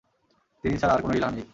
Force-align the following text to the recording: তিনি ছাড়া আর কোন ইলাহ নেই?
তিনি 0.63 0.75
ছাড়া 0.77 0.93
আর 0.93 1.01
কোন 1.01 1.11
ইলাহ 1.15 1.31
নেই? 1.31 1.45